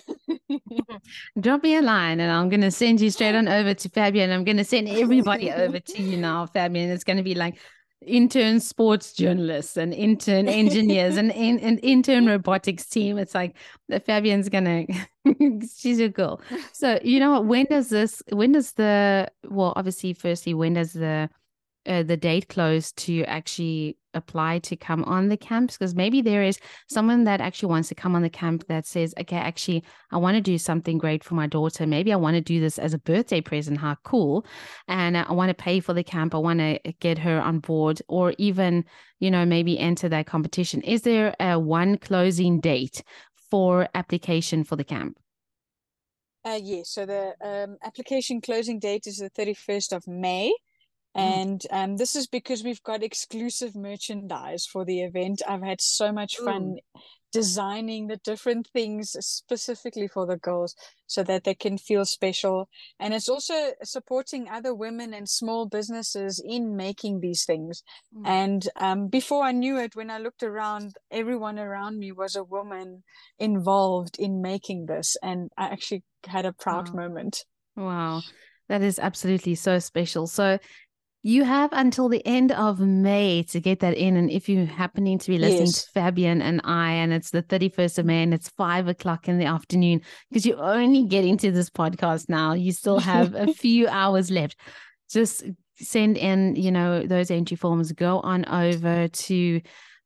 Drop 1.41 1.63
me 1.63 1.77
a 1.77 1.83
line 1.83 2.21
and 2.21 2.31
I'm 2.31 2.49
going 2.49 2.61
to 2.61 2.71
send 2.71 3.01
you 3.01 3.11
straight 3.11 3.35
on 3.35 3.49
over 3.49 3.75
to 3.75 3.89
Fabienne. 3.89 4.33
I'm 4.33 4.45
going 4.45 4.59
to 4.59 4.65
send 4.65 4.89
everybody 4.89 5.51
over 5.53 5.81
to 5.81 6.03
you 6.03 6.17
now, 6.17 6.47
Fabienne. 6.47 6.89
It's 6.89 7.05
going 7.05 7.17
to 7.17 7.23
be 7.23 7.35
like 7.35 7.59
intern 8.07 8.61
sports 8.61 9.13
journalists 9.13 9.77
and 9.77 9.93
intern 9.93 10.49
engineers 10.49 11.17
and, 11.17 11.33
and, 11.33 11.61
and 11.61 11.81
intern 11.83 12.27
robotics 12.27 12.87
team. 12.87 13.19
It's 13.19 13.35
like 13.35 13.57
Fabienne's 13.91 14.49
going 14.49 14.87
to, 15.27 15.67
she's 15.77 16.01
a 16.01 16.09
girl. 16.09 16.41
So, 16.73 17.01
you 17.03 17.19
know 17.19 17.33
what? 17.33 17.47
When 17.47 17.67
does 17.67 17.89
this, 17.89 18.23
when 18.31 18.53
does 18.53 18.73
the, 18.73 19.31
well, 19.49 19.73
obviously, 19.75 20.13
firstly, 20.13 20.55
when 20.55 20.75
does 20.75 20.93
the, 20.93 21.29
uh, 21.87 22.03
the 22.05 22.17
date 22.17 22.49
close 22.49 22.93
to 22.93 23.25
actually 23.25 23.97
apply 24.15 24.59
to 24.61 24.77
come 24.77 25.05
on 25.05 25.29
the 25.29 25.37
camps 25.37 25.77
because 25.77 25.95
maybe 25.95 26.21
there 26.21 26.43
is 26.43 26.59
someone 26.89 27.25
that 27.25 27.41
actually 27.41 27.71
wants 27.71 27.89
to 27.89 27.95
come 27.95 28.15
on 28.15 28.23
the 28.23 28.31
camp 28.31 28.67
that 28.69 28.87
says 28.87 29.15
okay 29.19 29.37
actually 29.37 29.83
i 30.11 30.17
want 30.17 30.35
to 30.35 30.41
do 30.41 30.59
something 30.59 30.99
great 30.99 31.25
for 31.25 31.35
my 31.35 31.47
daughter. 31.47 31.87
Maybe 31.87 32.13
i 32.13 32.17
want 32.17 32.35
to 32.37 32.41
do 32.41 32.61
this 32.61 32.79
as 32.79 32.95
a 32.95 32.99
birthday 32.99 33.41
present. 33.41 33.79
How 33.79 33.97
cool. 34.05 34.47
And 34.89 35.17
i 35.17 35.33
want 35.33 35.51
to 35.51 35.55
pay 35.55 35.81
for 35.81 35.95
the 35.95 36.05
camp. 36.05 36.35
I 36.35 36.39
want 36.39 36.61
to 36.61 36.79
get 37.01 37.19
her 37.19 37.41
on 37.41 37.59
board 37.61 38.01
or 38.09 38.35
even 38.39 38.85
you 39.19 39.31
know 39.31 39.45
maybe 39.45 39.79
enter 39.79 40.09
that 40.09 40.27
competition. 40.27 40.83
Is 40.83 41.03
there 41.03 41.35
a 41.41 41.59
one 41.59 41.99
closing 41.99 42.61
date 42.61 43.03
for 43.51 43.89
application 43.95 44.65
for 44.65 44.77
the 44.77 44.85
camp? 44.85 45.19
Uh, 46.45 46.59
yes. 46.61 46.91
So 46.91 47.07
the 47.07 47.35
um, 47.41 47.77
application 47.85 48.41
closing 48.41 48.79
date 48.79 49.07
is 49.07 49.19
the 49.19 49.31
31st 49.31 49.93
of 49.93 50.09
may. 50.09 50.53
And 51.15 51.63
um, 51.71 51.97
this 51.97 52.17
is 52.17 52.27
because 52.27 52.65
we've 52.65 52.83
got 52.83 53.03
exclusive 53.03 53.75
merchandise 53.77 54.67
for 54.67 54.85
the 54.85 55.03
event. 55.03 55.43
I've 55.47 55.63
had 55.63 55.81
so 55.81 56.11
much 56.11 56.39
fun 56.39 56.77
Ooh. 56.97 57.01
designing 57.33 58.07
the 58.07 58.17
different 58.25 58.69
things 58.73 59.15
specifically 59.21 60.09
for 60.09 60.27
the 60.27 60.39
girls 60.39 60.75
so 61.07 61.23
that 61.25 61.45
they 61.45 61.55
can 61.55 61.77
feel 61.77 62.07
special. 62.07 62.71
And 62.99 63.13
it's 63.13 63.29
also 63.29 63.73
supporting 63.83 64.49
other 64.49 64.75
women 64.75 65.13
and 65.13 65.29
small 65.29 65.69
businesses 65.69 66.43
in 66.43 66.77
making 66.77 67.21
these 67.21 67.45
things. 67.45 67.83
Mm. 68.17 68.27
And 68.27 68.69
um, 68.77 69.09
before 69.09 69.45
I 69.45 69.53
knew 69.53 69.77
it, 69.77 69.95
when 69.95 70.11
I 70.11 70.17
looked 70.17 70.43
around, 70.43 70.95
everyone 71.11 71.59
around 71.59 71.99
me 71.99 72.13
was 72.13 72.37
a 72.37 72.45
woman 72.45 73.03
involved 73.39 74.17
in 74.19 74.41
making 74.41 74.87
this. 74.87 75.15
And 75.23 75.51
I 75.59 75.67
actually 75.67 76.05
had 76.27 76.47
a 76.47 76.55
proud 76.55 76.89
wow. 76.89 77.03
moment. 77.03 77.45
Wow. 77.77 78.23
That 78.71 78.81
is 78.81 78.99
absolutely 78.99 79.55
so 79.57 79.79
special. 79.79 80.27
So 80.27 80.59
you 81.23 81.45
have 81.45 81.71
until 81.73 82.09
the 82.09 82.25
end 82.27 82.51
of 82.51 82.81
May 82.81 83.45
to 83.45 83.61
get 83.61 83.81
that 83.81 83.97
in. 83.97 84.17
And 84.17 84.29
if 84.29 84.49
you're 84.49 84.67
happening 84.67 85.19
to 85.19 85.31
be 85.31 85.39
listening 85.39 85.67
yes. 85.67 85.85
to 85.85 85.91
Fabienne 85.93 86.43
and 86.43 86.61
I, 86.65 86.91
and 86.93 87.13
it's 87.13 87.31
the 87.31 87.45
31st 87.45 87.99
of 87.99 88.07
May 88.07 88.25
and 88.25 88.35
it's 88.35 88.49
five 88.49 88.89
o'clock 88.89 89.29
in 89.29 89.39
the 89.39 89.45
afternoon, 89.45 90.03
because 90.29 90.45
you're 90.45 90.63
only 90.63 91.05
getting 91.05 91.37
to 91.39 91.53
this 91.53 91.71
podcast 91.71 92.29
now, 92.29 92.55
you 92.55 92.73
still 92.73 92.99
have 92.99 93.35
a 93.35 93.47
few 93.55 93.87
hours 93.87 94.31
left. 94.33 94.57
Just 95.11 95.45
send 95.77 96.17
in, 96.17 96.57
you 96.57 96.73
know, 96.73 97.07
those 97.07 97.31
entry 97.31 97.57
forms. 97.57 97.93
Go 97.93 98.19
on 98.21 98.45
over 98.47 99.07
to 99.07 99.61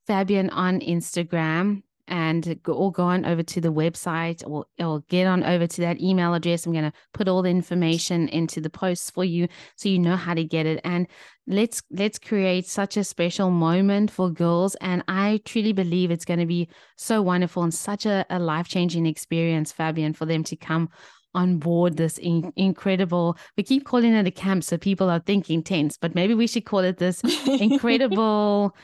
Fabienne 0.07 0.51
on 0.53 0.81
Instagram 0.81 1.83
and 2.09 2.59
go, 2.63 2.73
or 2.73 2.93
go 2.93 3.05
on 3.05 3.25
over 3.25 3.43
to 3.43 3.61
the 3.61 3.73
website 3.73 4.43
or, 4.47 4.67
or 4.79 5.01
get 5.09 5.27
on 5.27 5.43
over 5.43 5.67
to 5.67 5.81
that 5.83 6.01
email 6.01 6.35
address. 6.35 6.67
I'm 6.67 6.73
going 6.73 6.85
to 6.85 6.93
put 7.13 7.29
all 7.29 7.43
the 7.43 7.51
information 7.51 8.29
into 8.29 8.61
the 8.61 8.71
posts 8.71 9.11
for 9.11 9.25
you 9.25 9.49
so 9.77 9.89
you 9.89 9.99
know 9.99 10.17
how 10.17 10.35
to 10.35 10.45
get 10.45 10.67
it. 10.67 10.81
And 10.85 11.07
let's 11.47 11.83
let's 11.91 12.19
create 12.19 12.67
such 12.67 12.97
a 12.97 13.05
special 13.05 13.51
moment 13.51 14.11
for 14.11 14.31
girls. 14.31 14.75
And 14.77 15.03
I 15.09 15.41
truly 15.45 15.73
believe 15.73 16.11
it's 16.11 16.25
going 16.25 16.41
to 16.41 16.47
be 16.47 16.69
so 16.97 17.23
wonderful 17.23 17.63
and 17.63 17.75
such 17.75 18.07
a, 18.07 18.25
a 18.31 18.39
life-changing 18.39 19.07
experience, 19.07 19.73
Fabienne, 19.73 20.17
for 20.17 20.27
them 20.27 20.45
to 20.45 20.57
come 20.57 20.89
on 21.35 21.59
board 21.59 21.99
this 21.99 22.17
in- 22.17 22.51
incredible 22.57 23.37
we 23.59 23.63
keep 23.63 23.85
calling 23.85 24.15
it 24.15 24.27
a 24.27 24.31
camp 24.31 24.65
so 24.65 24.79
people 24.79 25.11
are 25.11 25.21
thinking 25.21 25.63
tense 25.63 25.99
but 25.99 26.15
maybe 26.15 26.33
we 26.33 26.47
should 26.47 26.65
call 26.65 26.79
it 26.79 26.97
this 26.97 27.21
incredible 27.47 28.75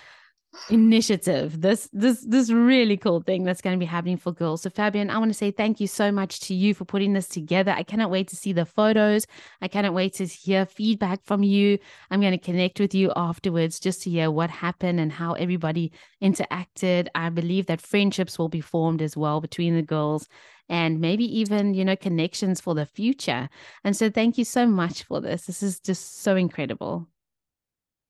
initiative. 0.68 1.60
This 1.60 1.88
this 1.92 2.24
this 2.26 2.50
really 2.50 2.96
cool 2.96 3.22
thing 3.22 3.44
that's 3.44 3.60
going 3.60 3.74
to 3.74 3.80
be 3.80 3.86
happening 3.86 4.16
for 4.16 4.32
girls. 4.32 4.62
So 4.62 4.70
fabienne 4.70 5.10
i 5.10 5.18
want 5.18 5.30
to 5.30 5.38
say 5.38 5.50
thank 5.50 5.80
you 5.80 5.86
so 5.86 6.12
much 6.12 6.40
to 6.40 6.54
you 6.54 6.74
for 6.74 6.84
putting 6.84 7.12
this 7.14 7.28
together. 7.28 7.72
I 7.72 7.82
cannot 7.82 8.10
wait 8.10 8.28
to 8.28 8.36
see 8.36 8.52
the 8.52 8.66
photos. 8.66 9.26
I 9.60 9.68
cannot 9.68 9.94
wait 9.94 10.14
to 10.14 10.26
hear 10.26 10.66
feedback 10.66 11.24
from 11.24 11.42
you. 11.42 11.78
I'm 12.10 12.20
going 12.20 12.32
to 12.32 12.38
connect 12.38 12.80
with 12.80 12.94
you 12.94 13.12
afterwards 13.16 13.80
just 13.80 14.02
to 14.02 14.10
hear 14.10 14.30
what 14.30 14.50
happened 14.50 15.00
and 15.00 15.12
how 15.12 15.32
everybody 15.34 15.92
interacted. 16.22 17.08
I 17.14 17.30
believe 17.30 17.66
that 17.66 17.80
friendships 17.80 18.38
will 18.38 18.50
be 18.50 18.60
formed 18.60 19.02
as 19.02 19.16
well 19.16 19.40
between 19.40 19.74
the 19.74 19.82
girls 19.82 20.28
and 20.68 21.00
maybe 21.00 21.24
even 21.38 21.74
you 21.74 21.84
know 21.84 21.96
connections 21.96 22.60
for 22.60 22.74
the 22.74 22.86
future. 22.86 23.48
And 23.84 23.96
so 23.96 24.10
thank 24.10 24.38
you 24.38 24.44
so 24.44 24.66
much 24.66 25.04
for 25.04 25.20
this. 25.20 25.46
This 25.46 25.62
is 25.62 25.80
just 25.80 26.22
so 26.22 26.36
incredible 26.36 27.08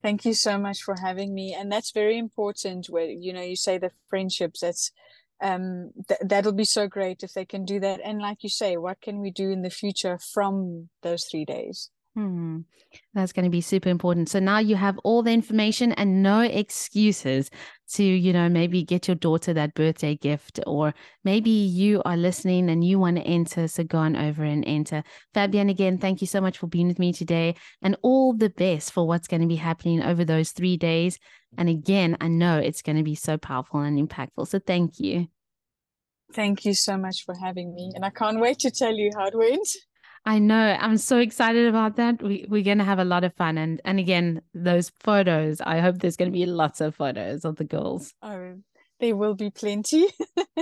Thank 0.03 0.25
you 0.25 0.33
so 0.33 0.57
much 0.57 0.83
for 0.83 0.95
having 1.01 1.33
me. 1.33 1.55
And 1.57 1.71
that's 1.71 1.91
very 1.91 2.17
important 2.17 2.87
where, 2.89 3.05
you 3.05 3.31
know, 3.31 3.41
you 3.41 3.55
say 3.55 3.77
the 3.77 3.91
friendships, 4.09 4.59
that's, 4.59 4.91
um, 5.41 5.91
th- 6.09 6.19
that'll 6.25 6.51
be 6.51 6.65
so 6.65 6.87
great 6.87 7.23
if 7.23 7.33
they 7.33 7.45
can 7.45 7.63
do 7.63 7.79
that. 7.79 8.01
And 8.03 8.21
like 8.21 8.43
you 8.43 8.49
say, 8.49 8.75
what 8.75 8.99
can 8.99 9.19
we 9.19 9.31
do 9.31 9.49
in 9.49 9.61
the 9.61 9.69
future 9.69 10.19
from 10.33 10.89
those 11.03 11.23
three 11.25 11.45
days? 11.45 11.89
Hmm. 12.15 12.59
That's 13.13 13.31
going 13.31 13.45
to 13.45 13.49
be 13.49 13.61
super 13.61 13.89
important. 13.89 14.29
So 14.29 14.39
now 14.39 14.59
you 14.59 14.75
have 14.75 14.99
all 15.03 15.23
the 15.23 15.31
information 15.31 15.93
and 15.93 16.21
no 16.21 16.41
excuses 16.41 17.49
to, 17.93 18.03
you 18.03 18.33
know, 18.33 18.49
maybe 18.49 18.83
get 18.83 19.07
your 19.07 19.15
daughter 19.15 19.53
that 19.53 19.73
birthday 19.73 20.15
gift, 20.15 20.59
or 20.65 20.93
maybe 21.23 21.49
you 21.49 22.01
are 22.05 22.17
listening 22.17 22.69
and 22.69 22.83
you 22.83 22.99
want 22.99 23.17
to 23.17 23.23
enter. 23.23 23.67
So 23.67 23.83
go 23.83 23.99
on 23.99 24.15
over 24.15 24.43
and 24.43 24.63
enter. 24.65 25.03
Fabienne, 25.35 25.69
again, 25.69 25.97
thank 25.97 26.21
you 26.21 26.27
so 26.27 26.41
much 26.41 26.57
for 26.57 26.67
being 26.67 26.87
with 26.87 26.99
me 26.99 27.13
today 27.13 27.55
and 27.81 27.97
all 28.01 28.33
the 28.33 28.49
best 28.49 28.91
for 28.91 29.07
what's 29.07 29.27
going 29.27 29.41
to 29.41 29.47
be 29.47 29.55
happening 29.55 30.01
over 30.01 30.23
those 30.25 30.51
three 30.51 30.77
days. 30.77 31.19
And 31.57 31.69
again, 31.69 32.17
I 32.19 32.27
know 32.27 32.57
it's 32.57 32.81
going 32.81 32.97
to 32.97 33.03
be 33.03 33.15
so 33.15 33.37
powerful 33.37 33.81
and 33.81 33.97
impactful. 33.97 34.47
So 34.47 34.59
thank 34.59 34.99
you. 34.99 35.27
Thank 36.33 36.65
you 36.65 36.73
so 36.73 36.97
much 36.97 37.25
for 37.25 37.35
having 37.35 37.75
me. 37.75 37.91
And 37.93 38.03
I 38.03 38.09
can't 38.09 38.39
wait 38.39 38.59
to 38.59 38.71
tell 38.71 38.93
you 38.93 39.11
how 39.15 39.27
it 39.27 39.37
went. 39.37 39.67
I 40.25 40.39
know. 40.39 40.77
I'm 40.79 40.97
so 40.97 41.19
excited 41.19 41.67
about 41.67 41.97
that. 41.97 42.21
We 42.21 42.45
we're 42.47 42.63
gonna 42.63 42.85
have 42.85 42.99
a 42.99 43.05
lot 43.05 43.23
of 43.23 43.33
fun 43.33 43.57
and 43.57 43.81
and 43.83 43.99
again, 43.99 44.41
those 44.53 44.91
photos. 45.01 45.59
I 45.61 45.79
hope 45.79 45.99
there's 45.99 46.15
gonna 46.15 46.31
be 46.31 46.45
lots 46.45 46.79
of 46.79 46.95
photos 46.95 47.43
of 47.43 47.57
the 47.57 47.65
girls. 47.65 48.13
Oh, 48.21 48.55
there 48.99 49.15
will 49.15 49.35
be 49.35 49.49
plenty. 49.49 50.07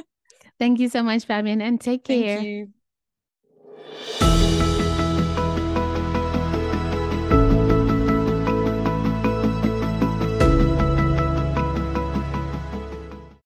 Thank 0.60 0.80
you 0.80 0.89
so 0.89 1.03
much, 1.03 1.27
Fabienne, 1.27 1.62
and 1.62 1.80
take 1.80 2.06
care. 2.06 2.38
Thank 2.38 2.48
you. 2.48 2.70